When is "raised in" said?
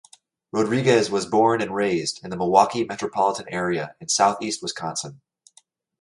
1.75-2.31